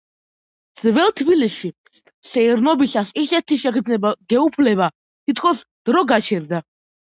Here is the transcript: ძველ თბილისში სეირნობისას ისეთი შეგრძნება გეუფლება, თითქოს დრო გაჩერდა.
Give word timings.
ძველ 0.83 1.11
თბილისში 1.21 1.69
სეირნობისას 2.31 3.13
ისეთი 3.27 3.61
შეგრძნება 3.67 4.17
გეუფლება, 4.35 4.91
თითქოს 5.29 5.67
დრო 5.93 6.07
გაჩერდა. 6.17 6.67